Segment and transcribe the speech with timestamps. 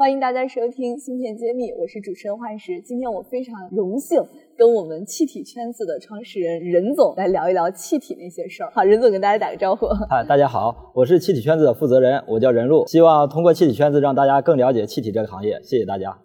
[0.00, 2.80] 欢迎大家收听《芯片揭秘》，我是主持人幻石。
[2.80, 4.18] 今天我非常荣幸
[4.56, 8.72] 跟我们气体圈子的创始人任总来聊一聊气体那些事儿。
[8.74, 9.86] 好，任总跟大家打个招呼。
[10.08, 15.60] 嗨，大家好，我是气体圈子的负责人，我叫任路，希望通过气体圈子让大家更了解气体这个行业。
[15.62, 16.16] 谢谢大家。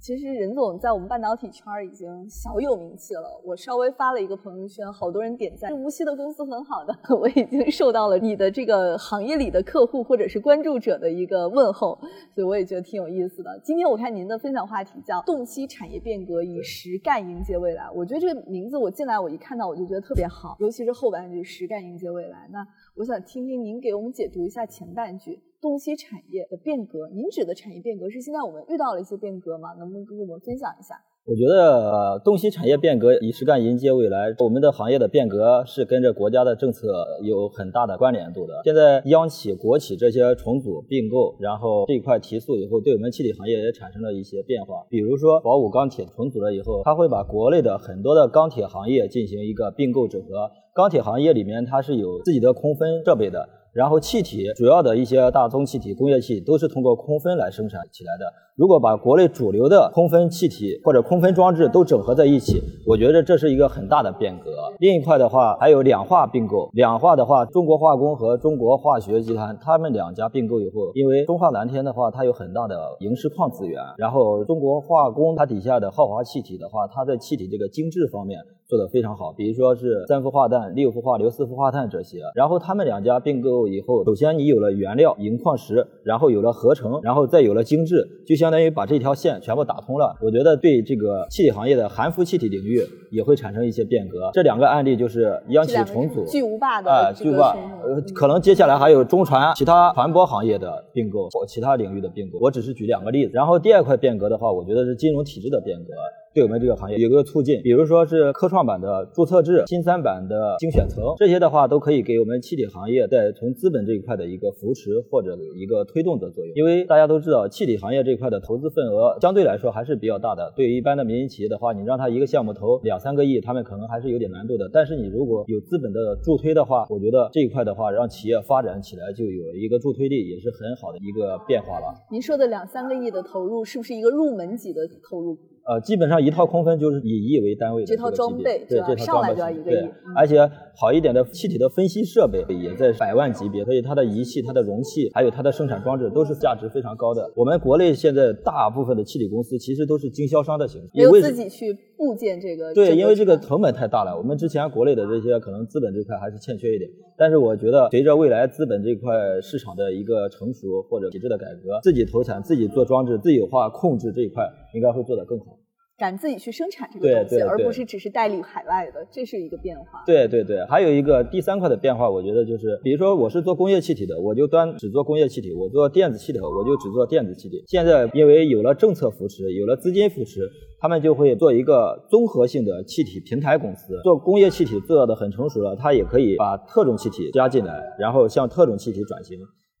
[0.00, 3.40] 其实任总在我们半导体圈已经小有名气了。
[3.44, 5.72] 我稍微发了一个朋友圈，好多人点赞。
[5.72, 11.98] 无锡的公司很好的， 我已经受到了你的这个行业里的客户或者是关注者的一个问候，
[12.34, 13.60] 所以我也觉得挺有意思的。
[13.64, 17.90] 今天我看您的分享话题叫“洞悉产业变革，以实干迎接未来”。
[17.94, 22.48] 我觉得这个名字我进来我一看到我就觉得特别好，尤其是后半句“实干迎接未来”。
[22.52, 25.40] 那我想听听您给我们解读一下前半句。
[25.60, 29.72] 洞悉产业的变革，您指的产业变革是现在我们遇到了一些变革吗？
[29.78, 30.94] 能不能跟我们分享一下？
[31.26, 34.32] 我觉得洞悉产业变革，以实干迎接未来。
[34.38, 38.60] 我们的行业的变革是跟着国家的政策有很大的关联度的。
[38.62, 44.86] 现在央企、国企这些重组并购，然后这一块提速以后，对我们气体行业也产生了一些变化。
[44.88, 50.48] 比如说宝武钢铁重组了以后，它会把国内的很多的钢铁行业进行一个并购整合。
[50.74, 53.48] 钢铁行业里面它是有自己的空分设备的。
[53.76, 58.45] 然后气体主要的一些大宗气体、工业气体都是通过空分来生产起来的。
[58.56, 64.50] 如果把国内主流的空分气体或者空分装置都整合在一起，我觉得这是一个很大的变革。
[64.78, 66.70] 另一块的话，还有两化并购。
[66.72, 78.38] 两化的话，中国化工和中国化学集团他们两家并购以后，因为中化蓝天的话，它有很大的萤石矿资源，然后中国化工它底下的浩华气体的话，它在气体这个精制方面。
[78.68, 82.18] 做得非常好，比如说是三氟化氮、六氟化硫、四氟化碳这些。
[82.34, 90.16] 然后他们两家并购以后，首先你有了原料银矿石，然后有了合成，然后再有了精制，就像相当于把这条线全部打通了。
[90.22, 92.80] 我觉得对这个气体行业的含氟气体领域
[93.10, 94.30] 也会产生一些变革。
[94.32, 97.56] 这两个案例就是央企重组，巨无霸的啊，巨无霸。
[97.82, 102.38] 呃，可能接下来还有中船其他船舶行业的并购或其他领域的并购。
[102.38, 103.32] 我只是举两个例子。
[103.34, 105.92] 然后第二块变革的话，我觉得是金融体制的变革。
[106.36, 116.54] 对我们这个行业有个促进，比如说是科创板的注册制、新三板的精选层，这些的话都可以给我们气体行业在从资本这一块的一个扶持或者一个推动的作用。
[116.54, 120.52] 因为大家都知道，气体行业这一块的投资份额相对来说还是比较大的。
[120.54, 124.68] 对于一般的民营企业的话，你让他一个项目投两三个亿，他们可能还是有点难度的。
[124.70, 131.94] 但是你如果有资本的助推的话，我觉得这一块的话，让企业发展起来就有一个助推力，也是很好的一个变化了。
[132.12, 135.38] 您说的两三个亿的投入，是不是一个入门级的投入？
[135.68, 139.88] 呃，基本上一套空分就是以亿为单位的这套装备，对这套上来就要一个亿。
[140.14, 147.28] 而且好一点的气体的分析设备也在百万级别，所以它的仪器、它的容器，还有它的生产装置都是价值非常高的。
[147.34, 152.72] 我们国内现在大部分的气体公司其实都是经销商的形式，没有自己去部件这个。
[152.72, 154.16] 对，因为这个成本太大了。
[154.16, 156.88] 我们之前国内的这些可能资本这块还是欠缺一点，
[157.18, 165.55] 但是我觉得随着未来资本这块市场的一个成熟或者体制的改革，自己投产、自己做装置、自己化控制这一块应该会做得更好。
[165.98, 170.02] 敢自己去生产这个东西，而不是只是代理海外的，这是一个变化。
[170.04, 177.64] 对对对，还有一个第三块的变化，我觉得就是，比如说我是做工业气体的，我就端只做工业气体；我做电子气体，我就只做电子气体。
[177.66, 180.46] 现在因为有了政策扶持，有了资金扶持，
[180.78, 183.98] 他们就会做一个综合性的气体平台公司。
[184.04, 189.38] 做工业气体做的很成熟了，它也可以把特种气体加进来，然后向特种气体转型。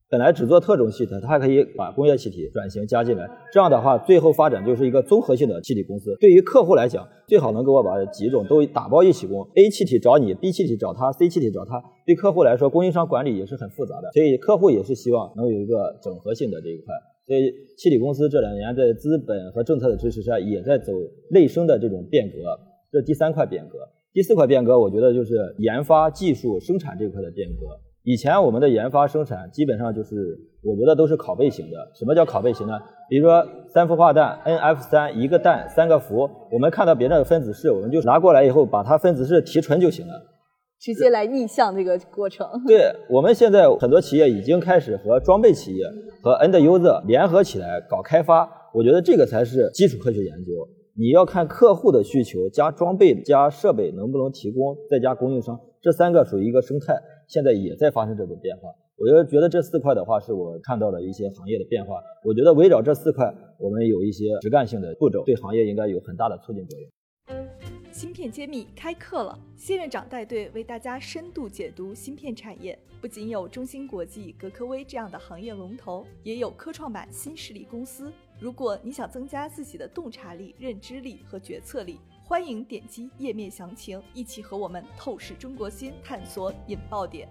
[0.08, 3.28] 本来只做特种气体，它还可以把工业气体转型加进来。
[3.52, 6.16] 这样的话，最后发展就是一个综合性的气体公司。
[6.20, 9.42] 对于客户来讲，最好能给我把几种都打包一起供。
[9.56, 11.82] A 气体找你，B 气体找他，C 气体找他。
[12.06, 16.94] 对客户来说，供应商管理也是很复杂的，所以客户也是希望能有一个整合性的这一块。
[17.26, 20.92] 所以，气体公司这两年在资本和政策的支持下，也在走
[21.32, 22.36] 内生的这种变革。
[22.92, 23.78] 这第三块变革，
[24.12, 27.66] 第四块变革，我觉得就是研发、技术、生产这块的变革。
[28.06, 31.76] 以前我们的研发生产基本上就是，我觉得都是拷贝型的。
[31.92, 32.72] 什么叫拷贝型呢？
[33.10, 33.44] 比如说
[33.74, 40.14] 三氟化氮 NF 三一个氮三个氟，我们看到别人的分子式，我们就拿过来以后把它分子式提纯就行了，
[40.80, 42.46] 直接来逆向这个过程。
[42.68, 45.84] 对，我们现在很多企业已经开始和装备企业
[46.22, 50.52] 和 End User 联合起来搞开发，我觉得这个才是基础科学研究。
[50.96, 56.94] 你要看客户的需求加装备加设备能不能提供，再加供应商，这三个属于一个生态。
[57.26, 62.00] 现在也在发生这种变化，我就觉得这四块的话是我看到的一些行业的变化。
[62.24, 66.90] 我觉得围绕这四块，我们有一些实干性的步骤，对行业应该有很大的促进作用。
[67.90, 72.78] 芯片揭秘开课了，谢院长带队为大家深度解读芯片产业。
[73.00, 78.12] 不仅有中芯国际、格科微这样的行业龙头，也有科创板新势力公司。
[78.38, 87.28] 如果你想增加自己的洞察力、认知力和决策力，欢迎点击页面详情，一起和我们透视中国心，探索引爆点。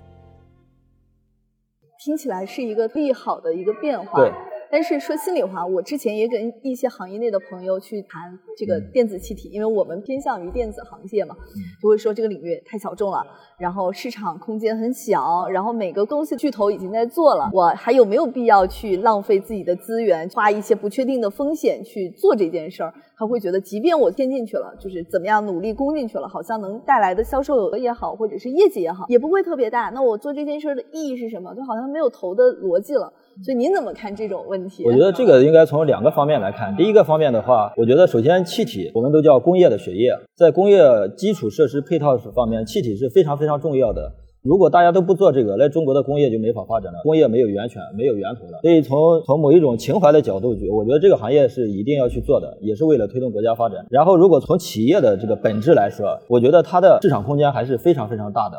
[2.00, 4.18] 听起来是一个利好的一个变化。
[4.18, 4.31] 对。
[4.71, 11.35] 但是说心里话，我之前也跟一些行业内的朋友去谈这个电子气体，因为我们偏向于电子行业嘛，
[11.81, 13.25] 就会说这个领域太小众了，
[13.57, 22.94] 然后市场空间很小，然后每个公司巨头已经在做了，我还有没有必要去浪费自己的资源，花一些不确定的风险去做这件事儿？
[23.17, 29.89] 他会觉得，即便我添进去了，就是怎么样努力攻进去了，好像能带来的销售额也好，或者是业绩也好，也不会特别大。
[29.94, 31.56] 那我做这件事儿的意义是什么？
[31.56, 33.13] 就好像没有投的逻辑了。
[33.43, 34.85] 所以您怎么看这种问题？
[34.85, 36.75] 我觉得这个应该从两个方面来看。
[36.75, 40.79] 第一个方面的话，我觉得首先气体我们都叫工业的血液，在工业
[41.17, 44.11] 基础设施配套方面，气体是非常非常重要的。
[44.41, 48.59] 如果大家都不做这个，那中国的工业就没法发展了，工业没有源泉，没有源头了。
[48.61, 53.83] 所以从从某一种情怀的角度去，我觉得这个行业是一定要去做的，也是为了推动国家发展。
[53.89, 58.57] 然后，如果从企业的这个本质来说，我觉得它的市场空间还是非常非常大的。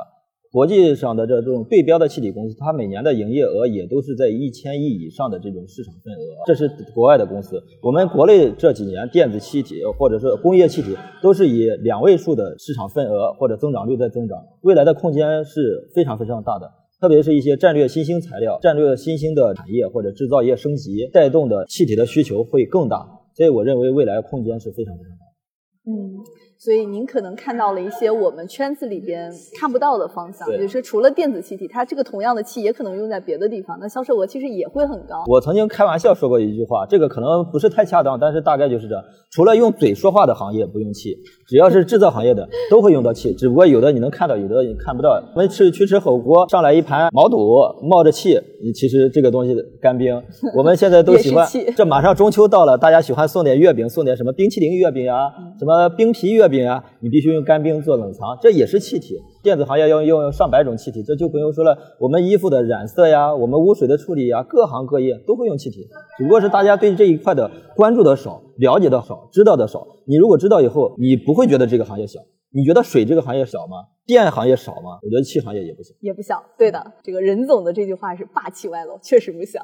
[0.56, 7.62] 国际上的这种对标的气体公司，它每年的营业额也都是在一千亿以上的这种市场份额，这是国外的公司。
[7.82, 16.66] 我们国内这几年电子气体或者是工业气体都是以两位数的市场份额或者增长率在增长，未来的空间是非常非常大的。
[17.02, 25.92] 特别是一些战略新兴材料、战略新兴的产业或者制造业升级带动的气体的需求会更大，所以我认为未来空间是非常非常大。
[25.92, 26.16] 嗯。
[26.58, 29.30] 所以您可能看到了一些我们圈子里边
[29.60, 35.22] 看不到的方向，比如说除了电子气体，它这个同样的气也可能用在别的地方，那销售额其实也会很高。
[35.26, 41.14] 我曾经开玩笑说过一句话，这个可能不是太恰当，但是大概就是这样：除了用嘴说话的行业不用气，
[41.46, 45.22] 只要是制造行业的 都会用到气，只不过有的你能看到，有的你看不到。
[45.34, 47.36] 我们吃去吃火锅，上来一盘毛肚，
[47.82, 48.40] 冒着气，
[48.74, 50.22] 其实这个东西干冰。
[50.56, 56.45] 我们现在都喜欢，这马上中秋到了，大家喜欢送点月饼，送点什么冰淇淋月饼啊，什么冰皮月。
[56.48, 59.16] 饼啊，你必须用干冰做冷藏，这也是气体。
[59.42, 61.76] 电子行业要用上百种气体，这就不用说了。
[62.00, 65.86] 我们衣服的染色呀，我们污水的处理呀，各行各业都会用气体，
[66.18, 69.86] 只不过是大家对这一块的关注的少，了解的少，知道的少。
[70.06, 72.20] 你如果知道以后，你不会觉得这个行业小。
[72.52, 73.76] 你觉得水这个行业小吗？
[74.06, 74.98] 电行业少吗？
[75.02, 76.42] 我觉得气行业也不小，也不小。
[76.56, 79.60] 对的，这个任总的这句话是霸气外露，确实不小。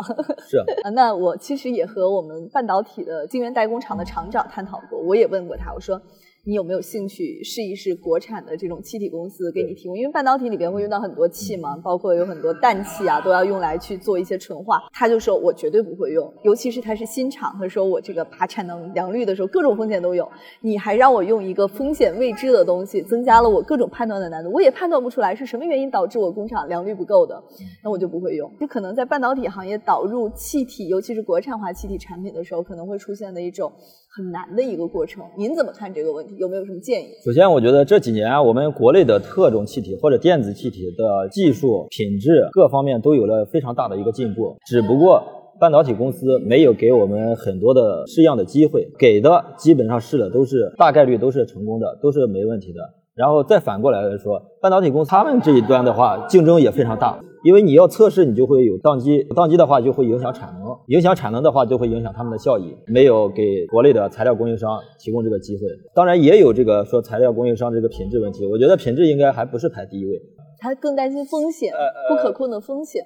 [0.47, 5.99] 是 啊，那我其实也和我们半导体的晶圆代工厂的厂长探讨过，我也问过他，我说。
[6.45, 9.97] 你有没有兴趣试一试国产的这种气体公司给你提供？
[9.97, 14.81] 因为半导体里边会用到很多气嘛，包括有很多氮气啊，都要用来去做一些纯化。
[14.93, 20.29] 他就说我绝对不会用，尤其是他是新厂，他说我这个爬产能良率的时候各种风险都有，
[20.61, 27.41] 你还让我用一个风险未知的东西，增加了我各种判断的难度，我也判断不出来是什么原因导致我工厂良率不够的，
[27.85, 28.53] 那我就不会用。
[28.59, 33.73] 这可能在半导体行业导入气体，尤其是国产化气体产品的时候，可能会出现的一种。
[34.15, 36.37] 很难的一个过程，您怎么看这个问题？
[36.37, 37.07] 有没有什么建议？
[37.25, 45.23] 首先，我觉得这几年我们国内的特种气体或者电子气体的技术、品质各方面都有了非常大的一个进步，只不过
[45.59, 52.81] 半导体公司没有给我们很多的试样的机会，给的基本上试的都是大概率都是成功的，都是没问题的。
[53.15, 57.19] 然后再反过来来说，半导体公司他们这一端的话，竞争也非常大。
[57.45, 65.63] 因为你要测试，你就会有宕机，宕机的话就会影响产能，影响产能的话就会影响他们的效益，没有给国内的材料供应商提供这个机会。
[65.95, 70.21] 当然也有这个说材料供应商这个品质问题，我觉得品质应该还不是排第一位，
[70.59, 71.73] 他更担心风险，
[72.09, 73.03] 不可控的风险。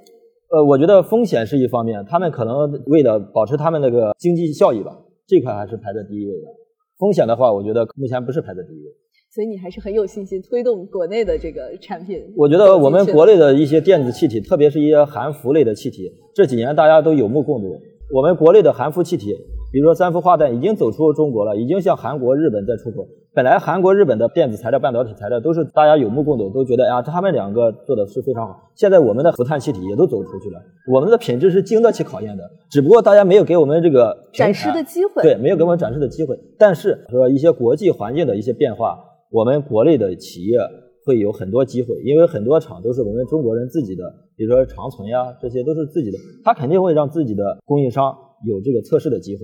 [0.50, 6.46] 呃，我觉得风险是一方面，他们可能为了保持他们那个经济效益吧，这块还是排在第一位的。
[6.98, 8.92] 风险的话，我觉得目前不是排在第一位。
[9.36, 12.24] 所以你还是很有信心推动国内的这个产品。
[12.34, 17.78] 我觉得我们国内的一些电子气体，特别是一些含氟类的气体，这几年大家都有目共睹。
[18.14, 19.36] 我们国内的含氟气体，
[19.70, 23.06] 比如说三氟化氮，已经走出中国了，已经向韩国、日本在出口。
[23.34, 28.70] 本来韩国、日本的电子材料、半导体材料都是大家有目共睹，都觉得呀，他们两个做的是非常好。
[28.74, 30.58] 现在我们的氟碳气体也都走出去了，
[30.90, 35.22] 我们的品质是经得起考验的，只不过大家没有给我们这个展示的机会。
[35.22, 36.40] 对，没有给我们展示的机会。
[36.56, 38.98] 但是说一些国际环境的一些变化。
[39.36, 40.58] 我们国内的企业
[41.04, 44.02] 会有很多机会，因为很多厂都是我们中国人自己的，
[44.34, 48.16] 比如说长存呀，这些都是自己的，他肯定会让自己的供应商
[48.46, 49.42] 有这个测试的机会。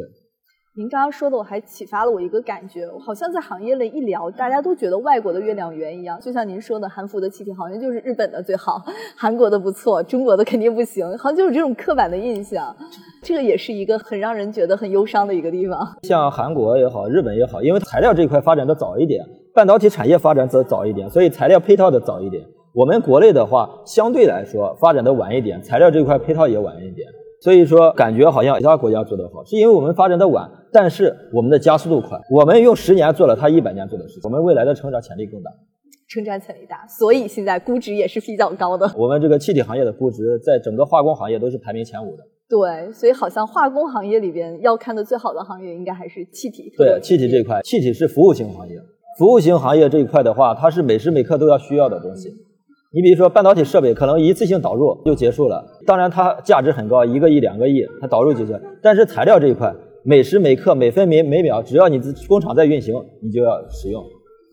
[0.74, 8.82] 您刚刚说的，我还启发了我一个感觉，好像在行业内一聊，大家都觉得外国的月亮圆一样，就像您说的，韩服的气体好像就是日本的最好，
[9.14, 12.74] 韩国的不错，中国的肯定不行，好像就是这种刻板的印象。
[13.20, 15.86] 这个也是一个很让人觉得很忧伤的一个地方。
[16.04, 19.22] 像韩国也好，日本也好，因为材料这一块发展的早一点。
[19.54, 22.42] 半导体产业发展则早一点，所以材料配套的早一点。
[22.72, 27.06] 我们国内的话，相对来说发展的晚一点，材料这块配套也晚一点。
[27.40, 32.18] 所以说，感觉好像其他国家做得好，是因为我们发展的晚，但是我们的加速度快。
[32.30, 35.50] 我们用十年做了他一百年做的事情，我们未来的成长潜力更大。
[36.08, 38.90] 成长潜力大，所以现在估值也是比较高的。
[38.96, 42.22] 我们这个气体行业的估值，在整个化工行业都是排名前五的。
[42.48, 46.72] 对，所以好像化工行业里边要看的最好的行业，应该还是气体。
[46.78, 48.76] 对，气体这一块，气体是服务型行业。
[49.18, 52.28] 服务型行业这一块的话，它是每时每刻都要需要的东西。
[52.94, 58.60] 你比如说半导体设备，可能一次性导入就结束了，当然它价值很高，一个亿、两个亿，它导入就行。
[58.82, 64.04] 但是材料这一块，每时每刻、每分每每秒，只要你的工厂在运行，你就要使用。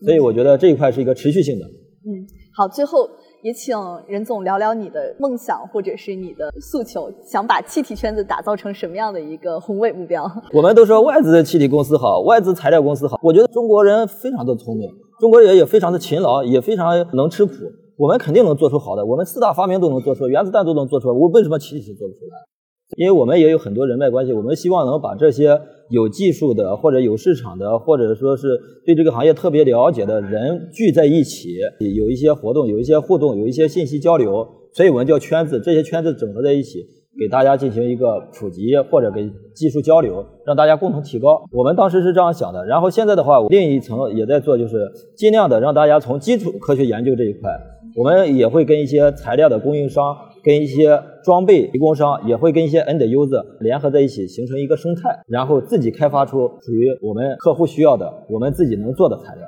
[0.04, 1.66] 所以我觉得这一块是一个持续性的。
[1.66, 2.24] 嗯，
[2.56, 3.06] 好，最后
[3.42, 10.30] 也请任总聊聊你的梦想或者是你的诉求，想把气体圈子打造成什么样的一个宏伟目标？
[10.52, 13.18] 我们都说外资的气体公司好，外资材料公司好。
[13.22, 17.52] 我觉得中国人非常的聪明，中国人也非常的勤劳，也非常能吃苦。
[17.96, 22.49] 我们肯定能做出好的，我们四大发明都能做出，原子弹都能做出来，我为什么气体做不出来？
[22.96, 28.48] 因为我们也有很多人脉关系，我们希望能把这些有技术的，或者有市场的，或者说是
[28.84, 31.58] 对这个行业特别了解的人聚在一起，
[31.96, 36.84] 有一些活动，有一些互动，有一些信息交流，所以我们叫圈子，这些圈子整合在一起，
[37.18, 41.44] 给大家进行一个普及，或者给技术交流，让大家共同提高。
[41.52, 47.50] 我们当时是这样想的，然后现在的话，另一层也在做，就是尽量的让大家从基础科学研究这一块。
[47.96, 59.44] 我们也会跟一些材料的供应商、跟一些装备提供商，也会跟一些 end user 联合在一起，形成一个生态，然后自己开发出属于我们客户需要的、我们自己能做的材料。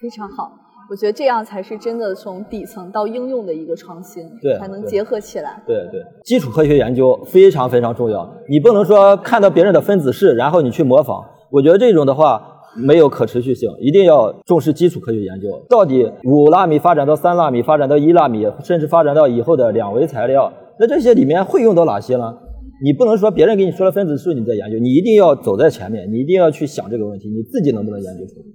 [0.00, 0.52] 非常好，
[0.90, 5.62] 我觉得这样才是真的从底层到应用的一个创新，对，才能结合起来。
[5.66, 11.24] 对对，基础科学研究非常非常重要，你不能说看到别人的分子式，然后你去模仿。
[11.50, 12.54] 我觉得这种的话。
[12.78, 15.48] 没有可持续性，一定要重视基础科学研究。
[15.68, 22.36] 到底五纳米发展到三纳米，发展到一纳米，甚至发展到以后的两维材料，那这些里面会用到哪些呢？
[22.82, 28.46] 你不能说别人给你说了分子数你在研究，你一定要走在前面，你一定要去想这个问题，你自己能不能研究出来？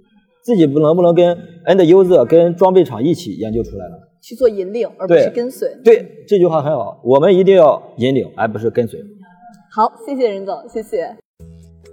[0.43, 3.95] 自己不能不能跟 end user 跟装备厂一起研究出来呢？
[4.21, 5.69] 去做引领，而不是跟随。
[5.83, 8.99] 对，这句话很好，我们一定要引领，而不是跟随。
[9.75, 11.17] 好，谢谢任总，谢谢。